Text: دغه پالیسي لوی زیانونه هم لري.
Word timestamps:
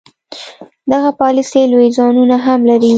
دغه 0.91 1.11
پالیسي 1.19 1.61
لوی 1.71 1.87
زیانونه 1.95 2.37
هم 2.45 2.59
لري. 2.69 2.89